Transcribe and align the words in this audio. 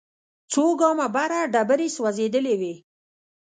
څو 0.51 0.63
ګامه 0.79 1.07
بره 1.15 1.39
ډبرې 1.53 1.87
سوځېدلې 1.95 2.55
وې. 2.59 2.73